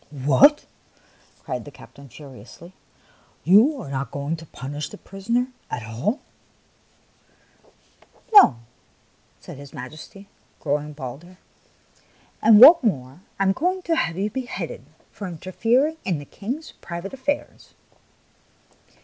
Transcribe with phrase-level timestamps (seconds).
[0.09, 0.65] "What!"
[1.43, 2.73] cried the captain, furiously."
[3.43, 6.21] You are not going to punish the prisoner at all?"
[8.33, 8.57] "No,"
[9.39, 10.27] said his Majesty,
[10.59, 11.37] growing bolder;"
[12.41, 16.25] and what is more, I am going to have you beheaded for interfering in the
[16.25, 17.75] King's private affairs